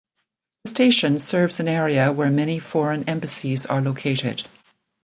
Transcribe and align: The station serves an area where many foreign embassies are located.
The 0.63 0.71
station 0.71 1.19
serves 1.19 1.59
an 1.59 1.67
area 1.67 2.11
where 2.11 2.31
many 2.31 2.57
foreign 2.57 3.07
embassies 3.07 3.67
are 3.67 3.81
located. 3.81 4.41